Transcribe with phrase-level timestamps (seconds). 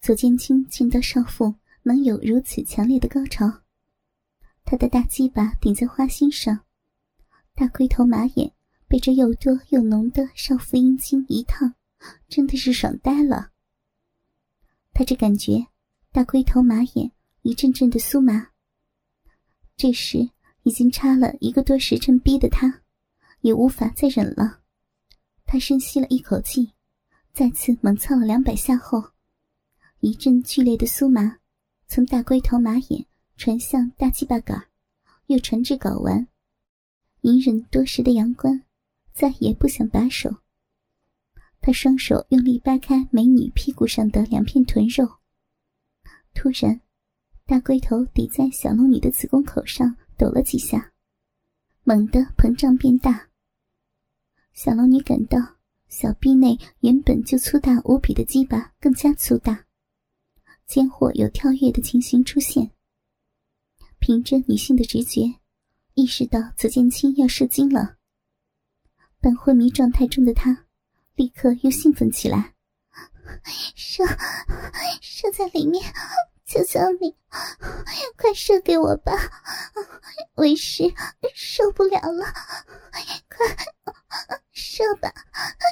[0.00, 3.60] 左剑清见到少妇能有如此强烈的高潮，
[4.64, 6.64] 他的大鸡巴顶在花心上，
[7.54, 8.50] 大龟头马眼
[8.88, 11.74] 被这又多又浓的少妇阴茎一烫，
[12.28, 13.50] 真的是爽呆了。
[14.94, 15.66] 他只感觉
[16.12, 17.12] 大龟头马眼
[17.42, 18.48] 一阵阵的酥麻。
[19.76, 20.30] 这时
[20.62, 22.82] 已经插了一个多时辰逼的他，
[23.42, 24.60] 也无法再忍了。
[25.44, 26.72] 他深吸了一口气，
[27.34, 29.12] 再次猛操了两百下后，
[30.02, 31.38] 一阵剧烈的酥麻
[31.86, 33.04] 从大龟头马眼
[33.36, 34.68] 传向大鸡巴杆，
[35.26, 36.26] 又传至睾丸。
[37.20, 38.64] 隐忍多时的阳关
[39.12, 40.34] 再也不想把手。
[41.60, 45.06] 他双手用力掰开美女屁股上的两片臀肉，
[46.32, 46.80] 突然，
[47.44, 50.94] 大龟头抵在小龙女的子宫口上抖了几下，
[51.84, 53.28] 猛地膨胀变大。
[54.54, 55.38] 小龙女感到
[55.88, 59.66] 小臂内原本就粗大无比的鸡巴更加粗大，
[60.70, 62.70] 间或有跳跃的情形出现。
[63.98, 65.34] 凭着女性的直觉，
[65.94, 67.96] 意识到紫剑清要射精了。
[69.20, 70.66] 半昏迷状态中的她。
[71.16, 72.54] 立刻又兴奋起来，
[73.74, 74.06] 射
[75.02, 75.84] 射在里面，
[76.46, 77.14] 求求你，
[78.16, 79.12] 快射给我吧！
[80.36, 80.84] 为师
[81.34, 82.24] 受不了了，
[83.28, 83.46] 快
[84.52, 85.12] 射吧，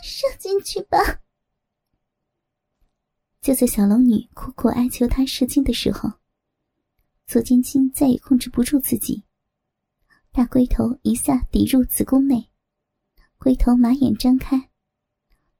[0.02, 0.98] 射进去吧！
[3.40, 6.12] 就在小龙女苦苦哀求他射精的时候，
[7.26, 9.24] 左剑清再也控制不住自己，
[10.32, 12.50] 大龟头一下抵入子宫内，
[13.38, 14.68] 龟头马眼张开。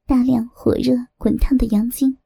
[0.05, 2.17] 大量火热滚烫的阳精，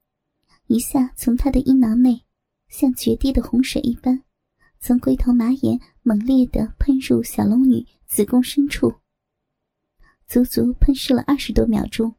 [0.66, 2.24] 一下从他的阴囊内，
[2.68, 4.22] 像决堤的洪水一般，
[4.80, 8.94] 从龟头马眼猛烈的喷入小龙女子宫深处，
[10.26, 12.14] 足足喷射了二十多秒钟。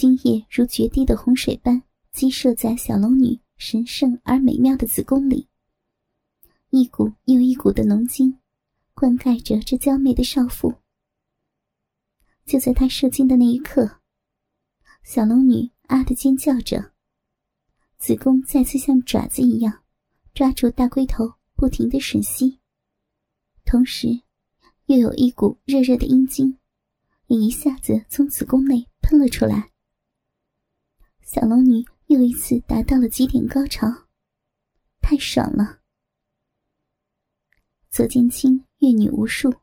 [0.00, 5.46] 精液如决堤的洪水般激射在小龙女神圣而美妙的子宫里，
[6.70, 8.38] 一股又一股的浓精，
[8.94, 10.74] 灌溉着这娇媚的少妇。
[12.46, 14.00] 就在她射精的那一刻。
[15.04, 16.94] 小龙女啊的尖叫着，
[17.98, 19.82] 子宫再次像爪子一样
[20.32, 22.58] 抓住大龟头，不停的吮吸，
[23.66, 24.22] 同时
[24.86, 26.56] 又有一股热热的阴茎
[27.26, 29.69] 也一下子从子宫内喷了出来。
[31.32, 33.86] 小龙女又一次达到了极点高潮，
[35.00, 35.78] 太爽了！
[37.88, 39.54] 左剑清阅女无数，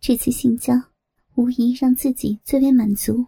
[0.00, 0.72] 这次性交
[1.34, 3.26] 无疑让自己最为满足。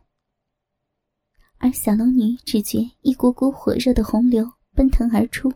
[1.58, 5.52] 而小龙女只觉一股股火热的洪流奔腾而出，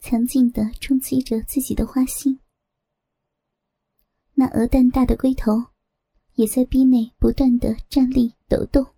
[0.00, 2.40] 强劲的冲击着自己的花心。
[4.32, 5.52] 那鹅蛋大的龟头
[6.36, 8.94] 也在逼内不断的站立抖动。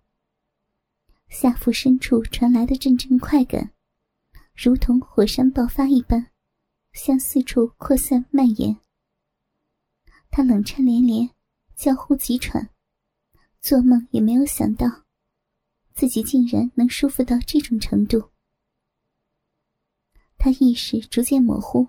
[1.31, 3.71] 下腹深处传来的阵阵快感，
[4.53, 6.29] 如同火山爆发一般，
[6.91, 8.77] 向四处扩散蔓延。
[10.29, 11.29] 他冷颤连连，
[11.73, 12.69] 叫呼急喘，
[13.61, 15.05] 做梦也没有想到。
[15.93, 18.31] 自己竟然能舒服到这种程度，
[20.37, 21.87] 他意识逐渐模糊，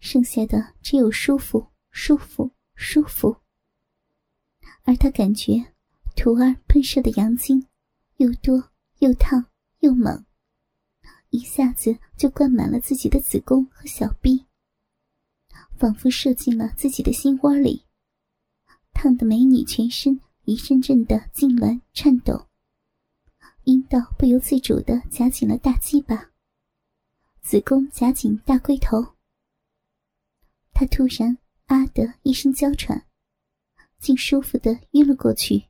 [0.00, 3.36] 剩下的只有舒服、舒服、舒服。
[4.82, 5.72] 而他感觉
[6.16, 7.68] 徒儿喷射的阳精
[8.16, 9.46] 又多又烫
[9.80, 10.24] 又猛，
[11.30, 14.46] 一下子就灌满了自己的子宫和小臂，
[15.76, 17.84] 仿佛射进了自己的心窝里，
[18.92, 22.48] 烫得美女全身一阵阵的痉挛颤抖。
[23.64, 26.30] 阴道不由自主的夹紧了大鸡巴，
[27.40, 29.16] 子宫夹紧大龟头。
[30.72, 33.06] 他突然啊的一声娇喘，
[33.98, 35.64] 竟舒服的晕了过去。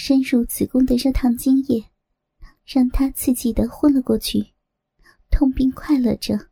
[0.00, 1.84] 深入子宫的热烫精液，
[2.64, 4.54] 让他刺激的昏了过去，
[5.28, 6.50] 痛并快乐着。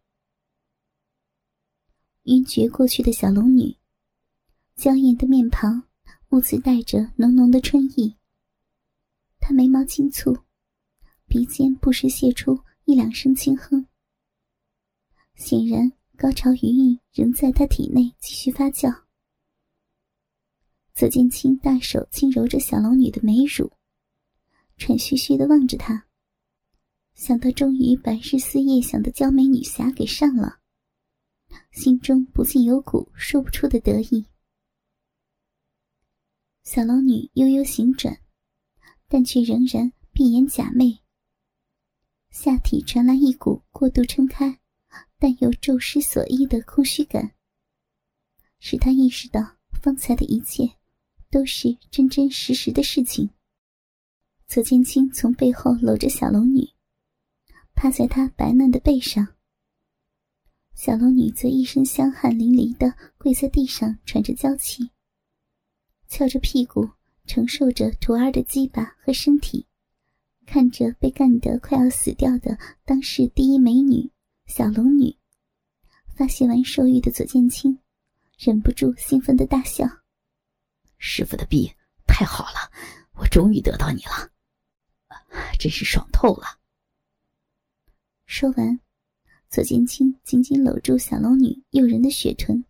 [2.25, 3.77] 晕厥过去的小龙女，
[4.75, 5.85] 娇艳的面庞，
[6.31, 8.17] 兀自带着浓浓的春意。
[9.39, 10.43] 他眉毛轻蹙，
[11.29, 13.87] 鼻尖不时泄出一两声轻哼。
[15.37, 19.06] 显然，高潮余韵仍在她体内继续发酵。
[20.97, 23.71] 左剑清大手轻揉着小龙女的美乳，
[24.79, 26.07] 喘吁吁的望着她，
[27.15, 30.59] 想到终于把日思夜想的娇美女侠给上了，
[31.71, 34.27] 心中不禁有股说不出的得意。
[36.65, 38.19] 小龙女悠悠醒转。
[39.09, 40.99] 但却仍然闭眼假寐，
[42.31, 44.59] 下体传来一股过度撑开，
[45.17, 47.37] 但又骤失所依的空虚感，
[48.59, 50.77] 使他意识到方才的一切
[51.31, 53.31] 都是真真实实的事情。
[54.47, 56.69] 左剑清从背后搂着小龙女，
[57.75, 59.35] 趴在她白嫩的背上。
[60.75, 64.91] 小龙女则一身香汗淋漓的跪在地上，喘着娇气，
[66.07, 66.91] 翘着屁股
[67.27, 69.67] 承受着徒儿的鸡巴和身体，
[70.47, 74.11] 看着被干得快要死掉的当世第一美女
[74.47, 75.17] 小龙女，
[76.15, 77.79] 发泄完兽欲的左剑清，
[78.39, 79.85] 忍不住兴奋的大笑
[80.99, 81.73] ：“师傅的臂
[82.07, 82.71] 太好了，
[83.15, 84.31] 我终于得到你了。”
[85.59, 86.61] 真是爽透了。
[88.27, 88.81] 说完，
[89.49, 92.65] 左剑清紧紧搂住小龙女诱人的雪臀，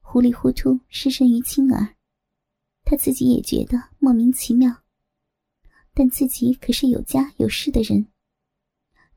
[0.00, 1.96] 糊里糊涂失身于青儿，
[2.84, 4.82] 他自己也觉得莫名其妙。
[5.92, 8.06] 但自己可是有家有室的人，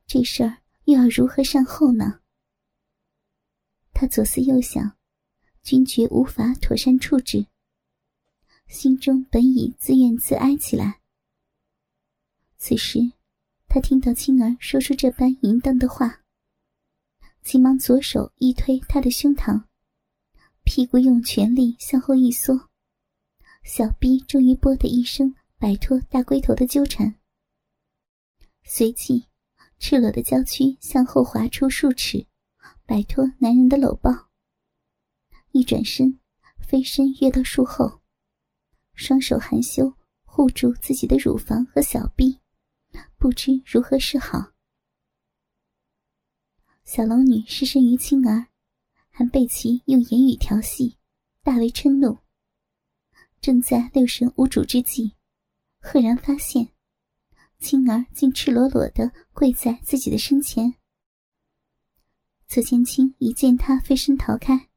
[0.07, 2.21] 这事儿又要如何善后呢？
[3.93, 4.97] 他左思右想，
[5.63, 7.47] 均觉无法妥善处置，
[8.67, 10.99] 心中本已自怨自哀起来。
[12.57, 12.99] 此时，
[13.69, 16.21] 他听到青儿说出这般淫荡的话，
[17.41, 19.63] 急忙左手一推他的胸膛，
[20.63, 22.69] 屁股用全力向后一缩，
[23.63, 27.15] 小臂终于“啵”的一声摆脱大龟头的纠缠，
[28.63, 29.27] 随即
[29.79, 32.27] 赤裸的娇躯向后滑出数尺，
[32.85, 34.29] 摆脱男人的搂抱，
[35.53, 36.19] 一转身，
[36.57, 38.01] 飞身跃到树后，
[38.95, 42.39] 双手含羞护住自己的乳房和小臂。
[43.19, 44.53] 不知如何是好。
[46.83, 48.47] 小龙女失身于青儿，
[49.11, 50.97] 还被其用言语调戏，
[51.43, 52.17] 大为嗔怒。
[53.39, 55.13] 正在六神无主之际，
[55.79, 56.69] 赫然发现
[57.59, 60.73] 青儿竟赤裸裸的跪在自己的身前。
[62.47, 64.69] 左千青一见他飞身逃开，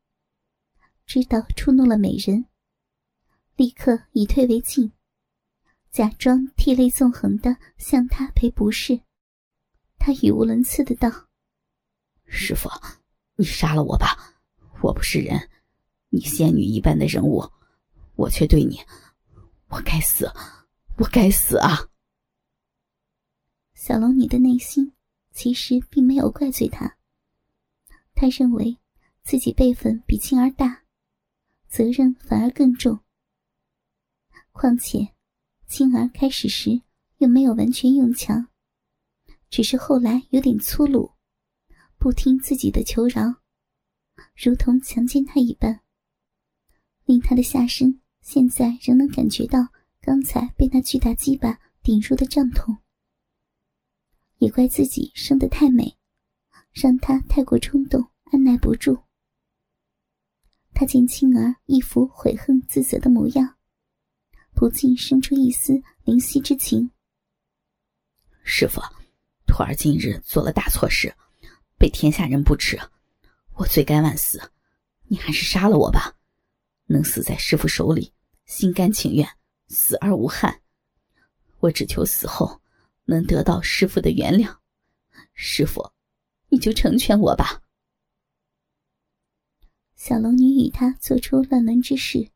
[1.06, 2.46] 知道触怒了美人，
[3.54, 4.90] 立刻以退为进。
[5.92, 9.00] 假装涕泪纵横的向他赔不是，
[9.98, 11.28] 他语无伦次的道
[12.26, 12.68] ：“师傅，
[13.36, 14.34] 你杀了我吧！
[14.82, 15.48] 我不是人，
[16.08, 17.48] 你仙女一般的人物，
[18.16, 18.80] 我却对你，
[19.68, 20.28] 我该死，
[20.98, 21.88] 我该死啊！”
[23.74, 24.92] 小龙女的内心
[25.30, 26.98] 其实并没有怪罪他，
[28.12, 28.76] 他认为
[29.22, 30.82] 自己辈分比青儿大，
[31.68, 33.00] 责任反而更重，
[34.52, 35.12] 况且。
[35.68, 36.80] 青儿开始时
[37.16, 38.46] 又没有完全用强，
[39.50, 41.10] 只是后来有点粗鲁，
[41.98, 43.42] 不听自己的求饶，
[44.36, 45.80] 如同强奸他一般，
[47.04, 49.58] 令他的下身现在仍能感觉到
[50.00, 52.78] 刚才被那巨大鸡巴顶入的胀痛。
[54.38, 55.98] 也怪自己生得太美，
[56.70, 59.05] 让他太过冲动，按耐不住。
[60.78, 63.56] 他见青儿一副悔恨自责的模样。
[64.52, 65.72] 不禁生出一丝
[66.04, 66.90] 怜惜之情。
[68.44, 68.82] 师傅，
[69.46, 71.16] 徒儿今日做了大错事，
[71.78, 72.78] 被天下人不齿，
[73.54, 74.52] 我罪该万死，
[75.04, 76.14] 你还是杀了我吧，
[76.84, 78.12] 能死在师傅手里，
[78.44, 79.26] 心甘情愿，
[79.68, 80.60] 死而无憾。
[81.60, 82.60] 我只求死后
[83.06, 84.54] 能得到师傅的原谅，
[85.32, 85.90] 师傅，
[86.50, 87.62] 你就成全我吧。
[89.96, 92.30] 小龙女与他做出乱伦之事。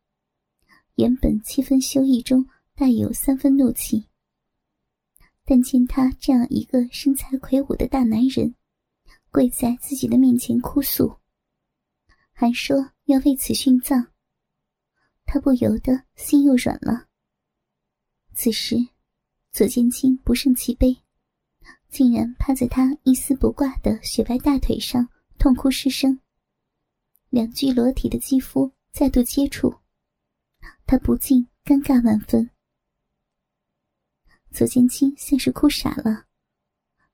[0.95, 4.07] 原本七分羞意中带有三分怒气，
[5.45, 8.55] 但见他这样一个身材魁梧的大男人
[9.31, 11.15] 跪在自己的面前哭诉，
[12.33, 14.07] 还说要为此殉葬，
[15.25, 17.07] 他不由得心又软了。
[18.33, 18.75] 此时，
[19.51, 20.97] 左剑清不胜其悲，
[21.89, 26.19] 竟然趴在他一丝不挂的雪白大腿上痛哭失声，
[27.31, 29.79] 两具裸体的肌肤再度接触。
[30.85, 32.49] 他不禁尴尬万分，
[34.51, 36.25] 左剑清像是哭傻了，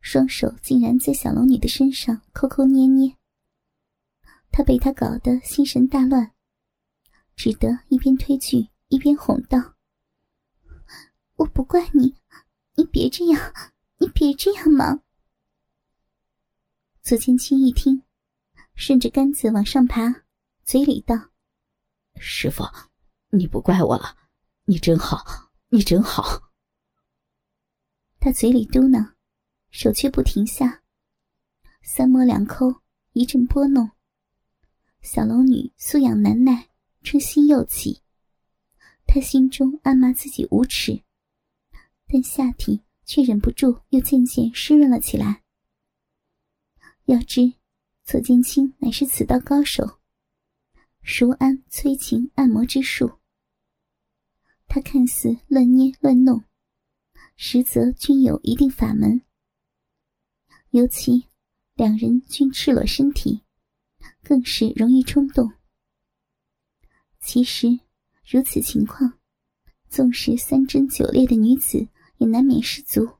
[0.01, 3.15] 双手竟然在小龙女的身上抠抠捏捏。
[4.51, 6.33] 他被他搞得心神大乱，
[7.35, 9.75] 只得一边推拒一边哄道
[11.37, 12.15] ：“我不怪你，
[12.73, 13.53] 你别这样，
[13.99, 15.03] 你别这样嘛。”
[17.03, 18.01] 左剑清一听，
[18.77, 20.23] 顺着杆子往上爬，
[20.63, 21.31] 嘴里道
[22.21, 22.63] ：“师傅。”
[23.29, 24.15] 你不怪我了，
[24.63, 26.49] 你真好，你真好。
[28.21, 29.15] 他嘴里嘟囔，
[29.69, 30.81] 手却不停下，
[31.81, 32.81] 三摸两抠，
[33.11, 33.91] 一阵拨弄。
[35.01, 36.69] 小龙女素养难耐，
[37.03, 38.01] 春心又起，
[39.05, 41.03] 她心中暗骂自己无耻，
[42.07, 45.43] 但下体却忍不住又渐渐湿润了起来。
[47.05, 47.55] 要知
[48.07, 49.99] 左剑清乃是此道高手。
[51.01, 53.19] 熟谙催情按摩之术，
[54.65, 56.41] 他看似乱捏乱弄，
[57.35, 59.23] 实则均有一定法门。
[60.69, 61.25] 尤其
[61.73, 63.41] 两人均赤裸身体，
[64.23, 65.51] 更是容易冲动。
[67.19, 67.77] 其实
[68.25, 69.19] 如此情况，
[69.89, 71.85] 纵使三贞九烈的女子
[72.19, 73.17] 也难免失足，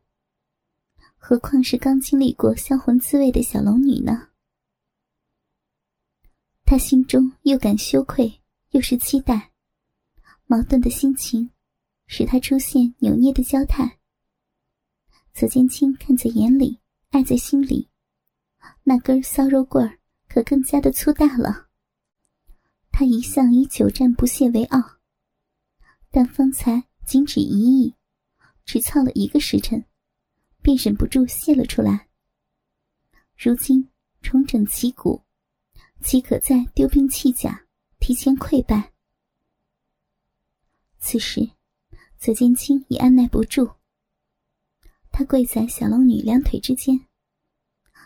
[1.17, 4.26] 何况是刚经历过销魂滋味的小龙女呢？
[6.69, 9.53] 他心中又感羞愧，又是期待，
[10.47, 11.49] 矛盾的心情
[12.07, 13.99] 使他出现扭捏的娇态。
[15.33, 16.81] 左剑清看在眼里，
[17.11, 17.87] 爱在心里，
[18.83, 19.97] 那根骚肉棍儿
[20.27, 21.69] 可更加的粗大了。
[22.91, 24.97] 他一向以久战不懈为傲，
[26.11, 27.95] 但方才仅止一役，
[28.65, 29.85] 只操了一个时辰，
[30.61, 32.09] 便忍不住泄了出来。
[33.37, 33.89] 如今
[34.21, 35.23] 重整旗鼓。
[36.01, 37.65] 岂可再丢兵弃甲，
[37.99, 38.93] 提前溃败？
[40.99, 41.51] 此时，
[42.17, 43.75] 左剑清已按耐不住，
[45.11, 47.07] 他跪在小龙女两腿之间，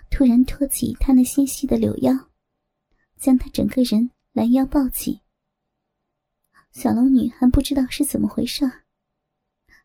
[0.09, 2.29] 突然托起她那纤细的柳腰，
[3.17, 5.21] 将她整个人拦腰抱起。
[6.71, 8.69] 小龙女还不知道是怎么回事，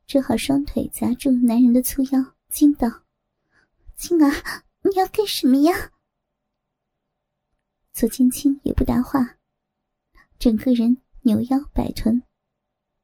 [0.07, 3.03] 只好双腿夹住男人的粗腰，惊道
[3.97, 4.31] ：“青儿，
[4.83, 5.93] 你要干什么呀？”
[7.97, 9.39] 左青青也不答话，
[10.39, 12.23] 整个人扭腰摆臀，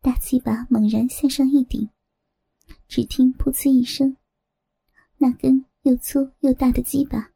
[0.03, 1.89] 大鸡巴猛然向上一顶，
[2.89, 4.19] 只听“噗呲”一声，
[5.17, 7.33] 那根又粗又大的鸡巴，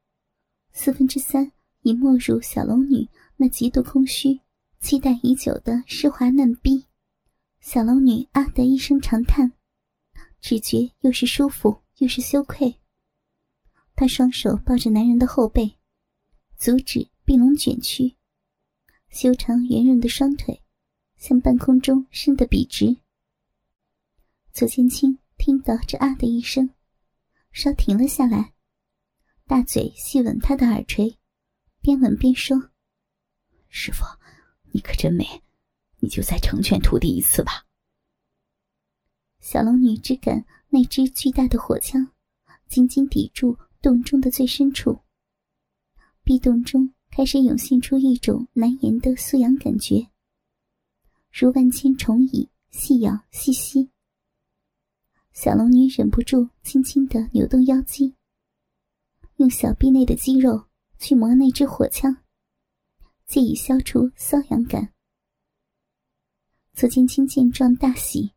[0.73, 4.39] 四分之三已没入小龙女那极度空虚、
[4.81, 6.85] 期待已久的湿滑嫩逼。
[7.61, 9.51] 小龙女啊的一声长叹，
[10.43, 12.79] 只觉又是舒服又是羞愧。
[13.95, 15.79] 她双手抱着男人的后背，
[16.59, 17.09] 阻止。
[17.27, 18.17] 并拢卷曲，
[19.11, 20.63] 修长圆润的双腿
[21.17, 22.99] 向半空中伸得笔直。
[24.53, 26.71] 左剑青听到这“啊”的一声，
[27.51, 28.55] 稍停了下来，
[29.45, 31.19] 大嘴细吻他的耳垂，
[31.81, 32.71] 边吻边说
[33.69, 34.05] ：“师傅，
[34.71, 35.43] 你可真美，
[35.99, 37.67] 你就再成全徒弟一次吧。”
[39.43, 42.13] 小龙女只敢那只巨大的火枪
[42.69, 45.03] 紧紧抵住洞中的最深处，
[46.23, 46.93] 壁洞中。
[47.17, 50.07] 开始涌现出一种难言的酥痒感觉，
[51.33, 53.91] 如万千虫蚁细咬细吸。
[55.33, 58.15] 小龙女忍不住轻轻的扭动腰肌，
[59.37, 60.67] 用小臂内的肌肉
[60.99, 62.15] 去磨那只火枪，
[63.25, 64.93] 借以消除瘙痒感。
[66.75, 68.35] 左剑清见状大喜，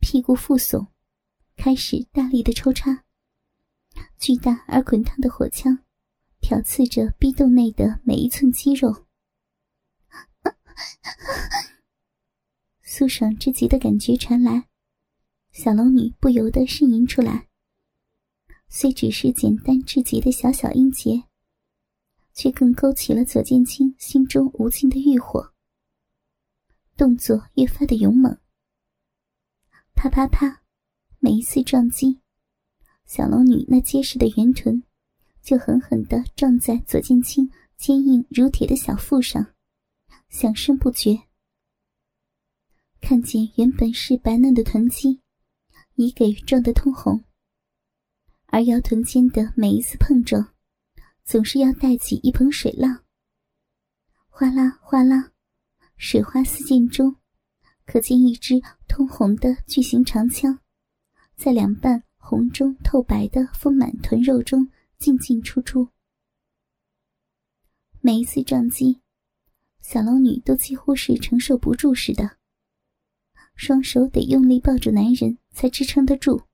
[0.00, 0.86] 屁股腹耸，
[1.56, 3.04] 开始大力的抽插，
[4.18, 5.85] 巨大而滚烫的火枪。
[6.46, 9.04] 挑刺着逼洞内的每一寸肌肉，
[12.84, 14.68] 酥爽之极的感觉传来，
[15.50, 17.48] 小龙女不由得呻吟出来。
[18.68, 21.24] 虽只是简单至极的小小音节，
[22.32, 25.52] 却更勾起了左剑清心中无尽的欲火。
[26.96, 28.38] 动作越发的勇猛，
[29.96, 30.62] 啪啪啪，
[31.18, 32.20] 每一次撞击，
[33.04, 34.84] 小龙女那结实的圆臀。
[35.46, 39.54] 就狠狠地撞在左剑清坚硬如铁的小腹上，
[40.28, 41.16] 响声不绝。
[43.00, 45.20] 看见原本是白嫩的臀肌，
[45.94, 47.22] 已给撞得通红，
[48.46, 50.52] 而腰臀间的每一次碰撞，
[51.22, 53.04] 总是要带起一盆水浪。
[54.28, 55.30] 哗啦哗啦，
[55.96, 57.14] 水花四溅中，
[57.84, 60.58] 可见一只通红的巨型长枪，
[61.36, 64.68] 在两半红中透白的丰满臀肉中。
[64.98, 65.90] 进进出出，
[68.00, 69.02] 每一次撞击，
[69.80, 72.38] 小龙女都几乎是承受不住似的，
[73.54, 76.46] 双手得用力抱住男人才支撑得住。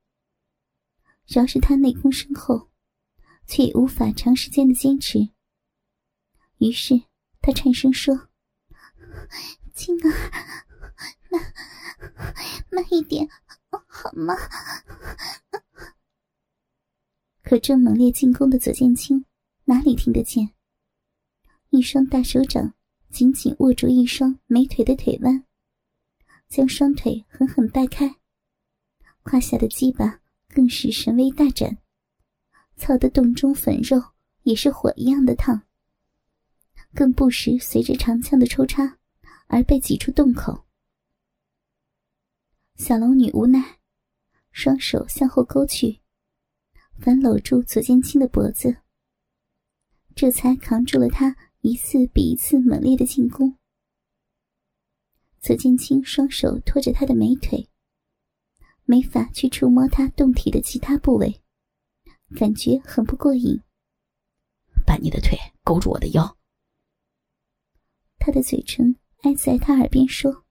[1.27, 2.71] 饶是她内功深厚，
[3.47, 5.31] 却也无法长时间的坚持。
[6.59, 7.01] 于是
[7.41, 8.29] 她颤声说
[9.73, 10.11] ：“青儿，
[11.31, 11.43] 慢
[12.71, 13.29] 慢一点，
[13.87, 14.35] 好吗？”
[17.53, 19.27] 可正猛烈进攻的左剑清
[19.65, 20.55] 哪里听得见？
[21.69, 22.73] 一双大手掌
[23.11, 25.45] 紧紧握住一双美腿的腿弯，
[26.49, 28.17] 将双腿狠狠掰开，
[29.23, 31.77] 胯下的鸡巴更是神威大展，
[32.77, 34.03] 操的洞中粉肉
[34.45, 35.65] 也是火一样的烫，
[36.95, 38.97] 更不时随着长枪的抽插
[39.49, 40.65] 而被挤出洞口。
[42.77, 43.79] 小龙女无奈，
[44.53, 46.01] 双手向后勾去。
[47.03, 48.77] 反搂住左剑清的脖子，
[50.15, 53.59] 这才扛住了他一次比一次猛烈的进攻。
[55.41, 57.69] 左剑清双手托着他的美腿，
[58.85, 61.43] 没法去触摸他胴体的其他部位，
[62.37, 63.61] 感觉很不过瘾。
[64.87, 66.39] 把你的腿勾住我的腰。
[68.21, 70.45] 他的嘴唇挨在他耳边说。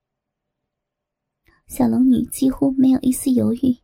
[1.67, 3.77] 小龙女几乎没有一丝犹豫，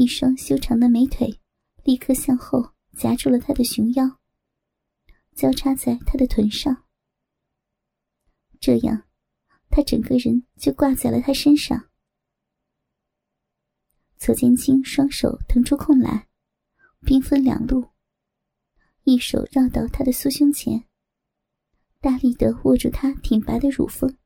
[0.00, 1.42] 一双修长的美腿
[1.84, 4.18] 立刻向后夹住了他的熊腰，
[5.36, 6.86] 交叉在他的臀上。
[8.58, 9.06] 这样，
[9.68, 11.90] 他整个人就挂在了他身上。
[14.16, 16.28] 左剑清双手腾出空来，
[17.00, 17.90] 兵分两路，
[19.04, 20.86] 一手绕到他的酥胸前，
[22.00, 24.16] 大力的握住他挺拔的乳峰，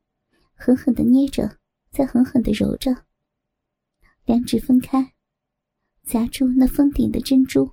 [0.55, 1.59] 狠狠的捏着，
[1.91, 3.07] 再狠狠的揉着。
[4.25, 5.14] 两指分开，
[6.05, 7.73] 夹住那峰顶的珍珠，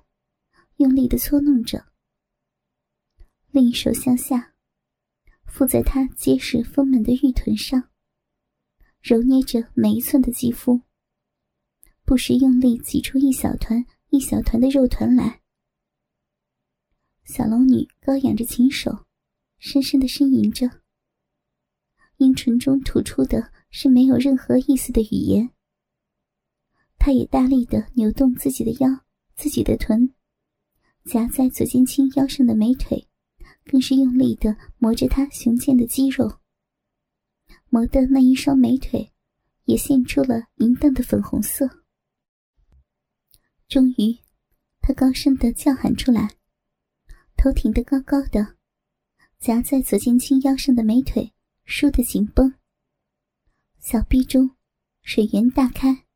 [0.76, 1.86] 用力的搓弄着。
[3.50, 4.54] 另一手向下，
[5.44, 7.90] 附在他结实丰满的玉臀上，
[9.02, 10.80] 揉捏着每一寸的肌肤。
[12.04, 15.42] 不时用力挤出一小团一小团的肉团来。
[17.24, 19.06] 小龙女高仰着琴手，
[19.58, 20.80] 深深的呻吟着，
[22.16, 25.50] 阴唇中吐出的是没有任何意思的语言。
[27.04, 28.88] 他也大力的扭动自己的腰，
[29.34, 30.14] 自己的臀，
[31.04, 33.08] 夹在左剑清腰上的美腿，
[33.64, 36.38] 更是用力的磨着他雄健的肌肉，
[37.70, 39.12] 磨的那一双美腿
[39.64, 41.82] 也现出了淫荡的粉红色。
[43.66, 44.16] 终于，
[44.80, 46.36] 他高声的叫喊出来，
[47.36, 48.54] 头挺得高高的，
[49.40, 51.32] 夹在左剑清腰上的美腿
[51.64, 52.54] 舒得紧绷。
[53.80, 54.52] 小臂中
[55.02, 56.06] 水源大开，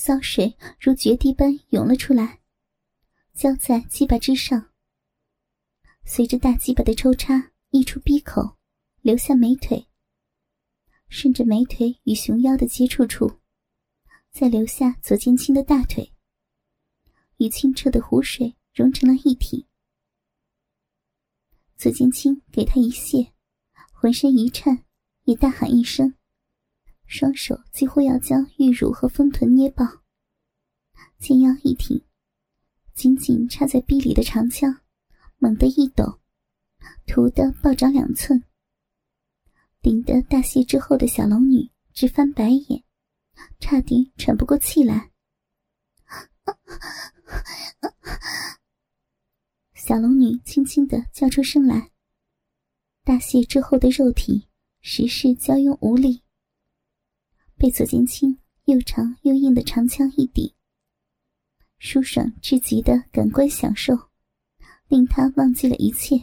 [0.00, 2.38] 骚水如决堤般涌了出来，
[3.34, 4.70] 浇在鸡巴之上。
[6.04, 8.56] 随着大鸡巴的抽插溢出鼻口，
[9.00, 9.88] 流下美腿，
[11.08, 13.40] 顺着美腿与熊腰的接触处，
[14.30, 16.12] 再流下左剑青的大腿。
[17.38, 19.66] 与清澈的湖水融成了一体。
[21.76, 23.32] 左剑青给他一泻，
[23.92, 24.84] 浑身一颤，
[25.24, 26.14] 也大喊一声，
[27.08, 29.84] 双手几乎要将玉乳和丰臀捏爆。
[31.18, 32.00] 肩腰一挺，
[32.94, 34.82] 紧紧插在臂里的长枪
[35.38, 36.20] 猛地一抖，
[37.06, 38.44] 突的暴涨两寸，
[39.80, 42.84] 顶得大泄之后的小龙女直翻白眼，
[43.58, 45.10] 差点喘不过气来。
[49.74, 51.90] 小龙女轻轻的叫出声来。
[53.02, 54.46] 大泄之后的肉体，
[54.82, 56.22] 时是娇慵无力，
[57.58, 60.54] 被左剑清又长又硬的长枪一抵，
[61.78, 64.10] 舒爽至极的感官享受，
[64.86, 66.16] 令他忘记了一切。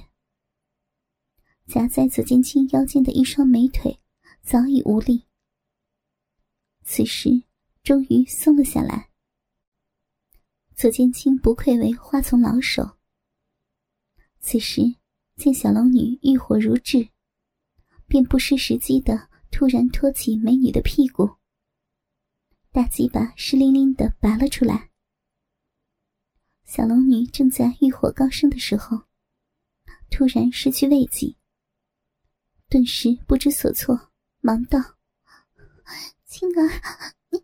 [1.67, 3.99] 夹在左剑清腰间的一双美腿
[4.43, 5.25] 早已无力，
[6.83, 7.43] 此时
[7.83, 9.09] 终于松了下来。
[10.73, 12.97] 左剑清不愧为花丛老手。
[14.39, 14.81] 此时
[15.35, 17.09] 见小龙女欲火如炙，
[18.07, 21.37] 便不失时机的突然托起美女的屁股，
[22.73, 24.91] 大鸡巴湿淋淋的拔了出来。
[26.65, 29.03] 小龙女正在欲火高升的时候，
[30.11, 31.37] 突然失去慰藉，
[32.67, 34.97] 顿时不知所措，忙道
[36.27, 37.41] ：“青儿，你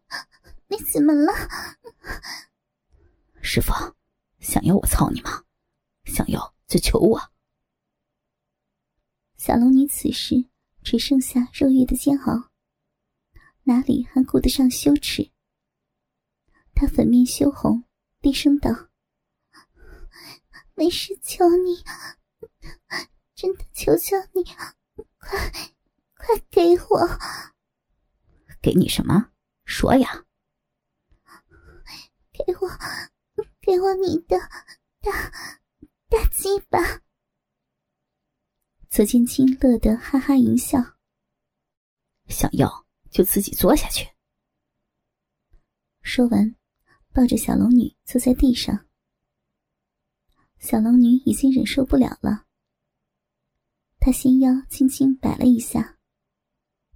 [0.67, 1.31] 你怎么了？”
[3.41, 3.71] 师傅，
[4.39, 5.45] 想要我操你吗？
[6.03, 7.31] 想要就求我。
[9.37, 10.50] 小龙女此时
[10.83, 12.49] 只剩下肉欲的煎熬，
[13.63, 15.31] 哪里还顾得上羞耻？
[16.73, 17.83] 他粉面羞红，
[18.21, 18.89] 低声道
[20.75, 21.83] ：“没事，求你，
[23.35, 24.43] 真的求求你，
[25.19, 25.51] 快
[26.15, 27.19] 快给我！
[28.61, 29.31] 给你什么？
[29.65, 30.25] 说呀！
[32.31, 32.69] 给我。”
[33.63, 34.39] 给我你的
[35.01, 35.31] 大
[36.09, 36.79] 大鸡巴！
[38.91, 40.77] 左剑清乐得哈哈一笑。
[42.27, 44.05] 想要就自己坐下去。
[46.01, 46.53] 说完，
[47.13, 48.85] 抱着小龙女坐在地上。
[50.59, 52.45] 小龙女已经忍受不了了，
[53.97, 55.97] 她纤腰轻轻摆了一下，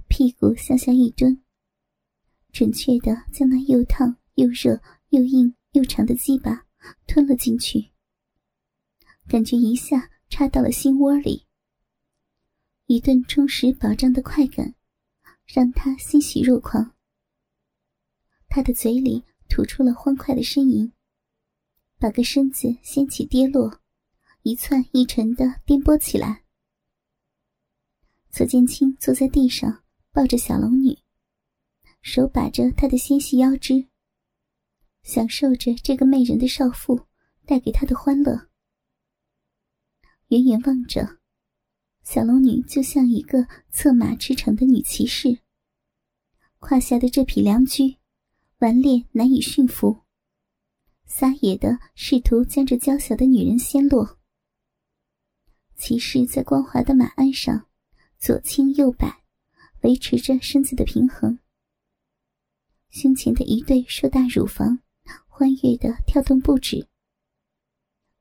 [0.10, 1.41] 屁股向下一蹲，
[2.51, 5.55] 准确的将那又烫又热又硬。
[5.71, 6.65] 又长的鸡巴
[7.05, 7.91] 吞了进去，
[9.27, 11.44] 感觉一下插到了心窝里。
[12.88, 14.76] 一顿充实饱胀的快感，
[15.45, 16.95] 让他欣喜若狂。
[18.48, 20.93] 他的嘴里吐出了欢快的呻吟，
[21.98, 23.82] 把个身子掀起跌落，
[24.43, 26.43] 一窜一沉的颠簸起来。
[28.30, 30.95] 左剑清坐在地上，抱着小龙女，
[32.04, 33.88] 手把着她的纤细腰肢，
[35.02, 37.08] 享受着这个媚人的少妇
[37.48, 38.50] 带给他的欢乐。
[40.28, 41.19] 远远望着，
[42.05, 45.39] 小龙女就像一个策马驰骋的女骑士，
[46.59, 47.97] 胯下的这匹良驹，
[48.59, 50.01] 顽劣难以驯服，
[51.07, 54.19] 撒野的试图将这娇小的女人掀落。
[55.75, 57.65] 骑士在光滑的马鞍上
[58.19, 59.23] 左倾右摆，
[59.81, 61.39] 维持着身子的平衡，
[62.91, 64.79] 胸前的一对硕大乳房
[65.27, 66.87] 欢悦的跳动不止，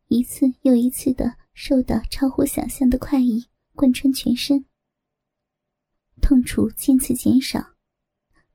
[0.08, 1.36] 一次又一次的。
[1.56, 4.64] 受到超乎想象的快意贯穿全身，
[6.22, 7.74] 痛楚渐次减少，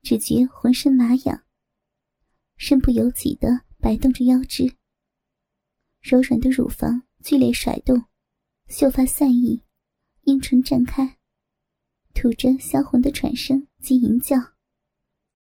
[0.02, 1.44] 只觉浑身麻痒。
[2.56, 4.76] 身不由己的摆动着腰肢，
[6.00, 8.04] 柔软的乳房剧烈甩动，
[8.68, 9.62] 秀发散逸，
[10.22, 11.18] 阴唇绽开，
[12.14, 14.36] 吐着销魂的喘声及吟叫。